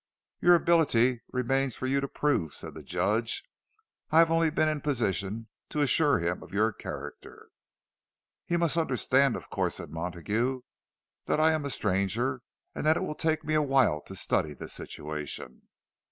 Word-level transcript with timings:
"Your 0.39 0.55
ability 0.55 1.21
remains 1.31 1.75
for 1.75 1.85
you 1.85 2.01
to 2.01 2.07
prove," 2.07 2.55
said 2.55 2.73
the 2.73 2.81
Judge. 2.81 3.43
"I 4.09 4.17
have 4.17 4.31
only 4.31 4.49
been 4.49 4.67
in 4.67 4.81
position 4.81 5.47
to 5.69 5.81
assure 5.81 6.17
him 6.17 6.41
of 6.41 6.51
your 6.55 6.73
character." 6.73 7.49
"He 8.47 8.57
must 8.57 8.77
understand, 8.77 9.35
of 9.35 9.51
course," 9.51 9.75
said 9.75 9.91
Montague, 9.91 10.61
"that 11.27 11.39
I 11.39 11.51
am 11.51 11.65
a 11.65 11.69
stranger, 11.69 12.41
and 12.73 12.83
that 12.87 12.97
it 12.97 13.01
will 13.03 13.13
take 13.13 13.43
me 13.43 13.53
a 13.53 13.61
while 13.61 14.01
to 14.07 14.15
study 14.15 14.55
the 14.55 14.67
situation." 14.67 15.67